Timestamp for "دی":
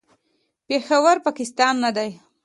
1.95-2.09